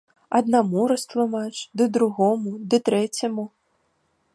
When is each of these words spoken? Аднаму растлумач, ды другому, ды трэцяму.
Аднаму 0.37 0.85
растлумач, 0.91 1.53
ды 1.81 1.91
другому, 1.99 2.51
ды 2.73 2.77
трэцяму. 2.91 3.45